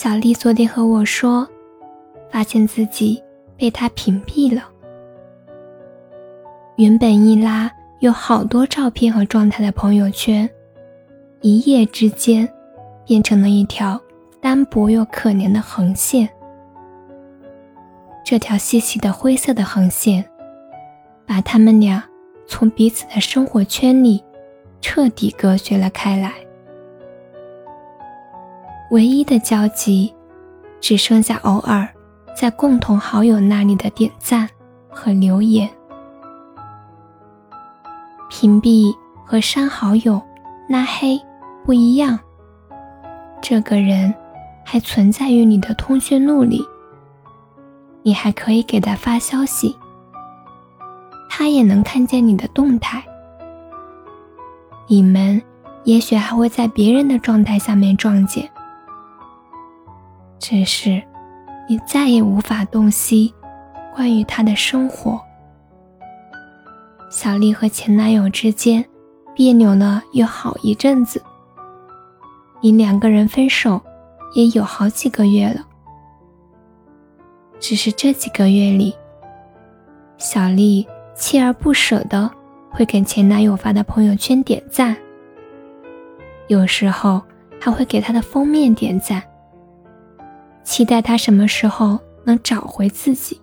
[0.00, 1.44] 小丽昨天和我说，
[2.30, 3.20] 发现自己
[3.56, 4.62] 被他屏蔽了。
[6.76, 10.48] 原本一拉有好多照片和状态的朋友圈，
[11.40, 12.48] 一夜之间
[13.04, 14.00] 变成了一条
[14.40, 16.28] 单薄又可怜的横线。
[18.24, 20.24] 这条细细的灰色的横线，
[21.26, 22.04] 把他们俩
[22.46, 24.22] 从彼此的生活圈里
[24.80, 26.34] 彻底隔绝了开来。
[28.90, 30.14] 唯一的交集，
[30.80, 31.86] 只剩下偶尔
[32.34, 34.48] 在共同好友那里的点赞
[34.88, 35.68] 和留言。
[38.30, 38.94] 屏蔽
[39.26, 40.20] 和删好友、
[40.68, 41.20] 拉黑
[41.64, 42.18] 不一样，
[43.42, 44.14] 这个人
[44.64, 46.64] 还存在于你的通讯录里，
[48.02, 49.76] 你还可以给他发消息，
[51.28, 53.02] 他也能看见你的动态，
[54.86, 55.42] 你们
[55.84, 58.50] 也许还会在别人的状态下面撞见。
[60.38, 61.02] 只是，
[61.68, 63.34] 你再也无法洞悉
[63.94, 65.20] 关于他的生活。
[67.10, 68.84] 小丽和前男友之间
[69.34, 71.22] 别扭了有好一阵子，
[72.60, 73.80] 离两个人分手
[74.34, 75.66] 也有好几个月了。
[77.58, 78.94] 只是这几个月里，
[80.16, 82.30] 小丽锲而不舍的
[82.70, 84.96] 会给前男友发的朋友圈点赞，
[86.46, 87.20] 有时候
[87.60, 89.22] 还会给他的封面点赞。
[90.68, 93.40] 期待他什么时候能找回自己。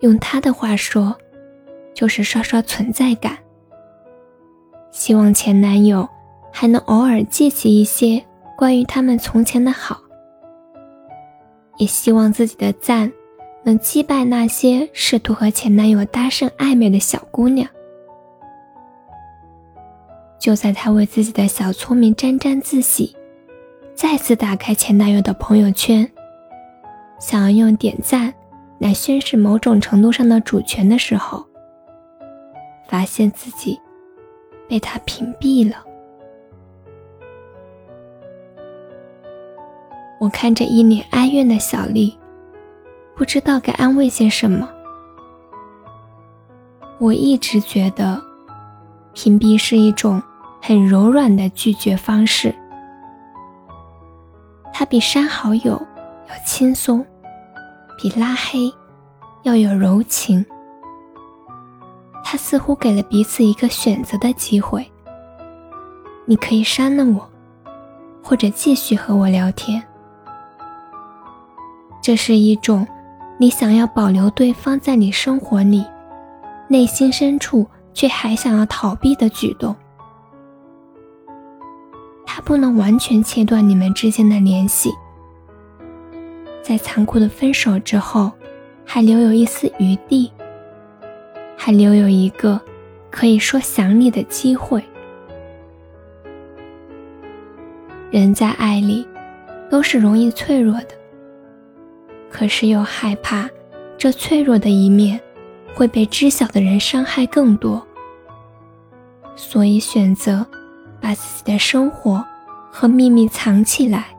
[0.00, 1.16] 用他的话说，
[1.94, 3.38] 就是刷刷存在感。
[4.90, 6.06] 希望前男友
[6.52, 8.22] 还能偶尔记起一些
[8.54, 10.02] 关于他们从前的好，
[11.78, 13.10] 也希望自己的赞
[13.64, 17.66] 能击败那些试图和前男友搭讪暧昧的小姑娘。
[20.38, 23.16] 就在他为自己的小聪明沾沾自喜。
[24.02, 26.10] 再次打开前男友的朋友圈，
[27.20, 28.34] 想要用点赞
[28.80, 31.46] 来宣示某种程度上的主权的时候，
[32.88, 33.80] 发现自己
[34.68, 35.76] 被他屏蔽了。
[40.18, 42.18] 我看着一脸哀怨的小丽，
[43.14, 44.68] 不知道该安慰些什么。
[46.98, 48.20] 我一直觉得，
[49.14, 50.20] 屏蔽是一种
[50.60, 52.52] 很柔软的拒绝方式。
[54.72, 55.80] 它比删好友
[56.28, 57.04] 要轻松，
[57.98, 58.72] 比拉黑
[59.42, 60.44] 要有柔情。
[62.24, 64.90] 它似乎给了彼此一个选择的机会：
[66.24, 67.28] 你可以删了我，
[68.22, 69.82] 或者继续和我聊天。
[72.00, 72.86] 这是一种
[73.38, 75.84] 你想要保留对方在你生活里，
[76.68, 79.76] 内心深处却还想要逃避的举动。
[82.34, 84.90] 他不能完全切断你们之间的联系，
[86.62, 88.32] 在残酷的分手之后，
[88.86, 90.32] 还留有一丝余地，
[91.58, 92.58] 还留有一个
[93.10, 94.82] 可以说想你的机会。
[98.10, 99.06] 人在爱里
[99.70, 100.94] 都是容易脆弱的，
[102.30, 103.46] 可是又害怕
[103.98, 105.20] 这脆弱的一面
[105.74, 107.86] 会被知晓的人伤害更多，
[109.36, 110.46] 所以选择。
[111.02, 112.24] 把自己的生活
[112.70, 114.16] 和秘密藏起来，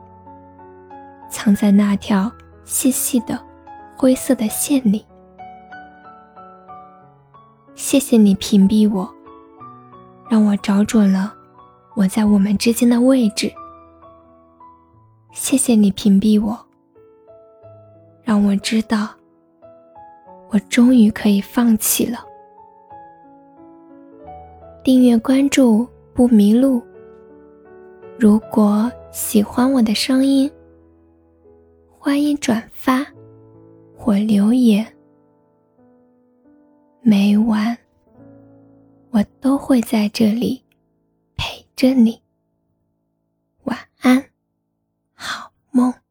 [1.30, 2.30] 藏在那条
[2.64, 3.42] 细细的
[3.96, 5.04] 灰色的线里。
[7.74, 9.10] 谢谢你屏蔽我，
[10.28, 11.34] 让我找准了
[11.94, 13.50] 我在我们之间的位置。
[15.32, 16.56] 谢谢你屏蔽我，
[18.22, 19.08] 让我知道
[20.50, 22.18] 我终于可以放弃了。
[24.84, 25.88] 订阅关注。
[26.14, 26.80] 不迷路。
[28.16, 30.50] 如果喜欢我的声音
[31.90, 33.04] 欢迎转发
[33.96, 34.86] 或留言。
[37.00, 37.76] 每晚
[39.10, 40.62] 我都会在这里
[41.36, 42.22] 陪着你。
[43.64, 44.24] 晚安
[45.14, 46.03] 好梦。